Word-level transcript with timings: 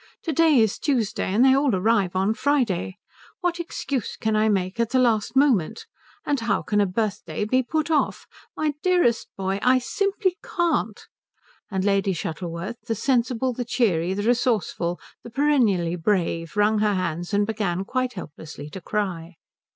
To 0.23 0.31
day 0.33 0.57
is 0.59 0.79
Tuesday, 0.79 1.31
and 1.31 1.45
they 1.45 1.53
all 1.55 1.75
arrive 1.75 2.15
on 2.15 2.33
Friday. 2.33 2.97
What 3.41 3.59
excuse 3.59 4.17
can 4.19 4.35
I 4.35 4.49
make 4.49 4.79
at 4.79 4.89
the 4.89 4.97
last 4.97 5.35
moment? 5.35 5.85
And 6.25 6.39
how 6.39 6.63
can 6.63 6.81
a 6.81 6.87
birthday 6.87 7.45
be 7.45 7.61
put 7.61 7.91
off? 7.91 8.25
My 8.57 8.73
dearest 8.81 9.27
boy, 9.37 9.59
I 9.61 9.77
simply 9.77 10.37
can't." 10.43 11.05
And 11.69 11.85
Lady 11.85 12.13
Shuttleworth, 12.13 12.81
the 12.87 12.95
sensible, 12.95 13.53
the 13.53 13.63
cheery, 13.63 14.15
the 14.15 14.23
resourceful, 14.23 14.99
the 15.21 15.29
perennially 15.29 15.97
brave, 15.97 16.57
wrung 16.57 16.79
her 16.79 16.95
hands 16.95 17.31
and 17.31 17.45
began 17.45 17.85
quite 17.85 18.13
helplessly 18.13 18.71
to 18.71 18.81
cry. 18.81 19.35